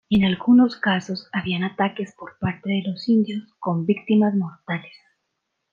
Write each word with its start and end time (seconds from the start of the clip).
En 0.09 0.23
algunos 0.25 0.77
casos 0.77 1.29
había 1.31 1.63
ataques 1.63 2.15
por 2.17 2.39
parte 2.39 2.71
de 2.71 2.81
los 2.87 3.07
indios 3.07 3.53
con 3.59 3.85
víctimas 3.85 4.33
mortales. 4.33 4.97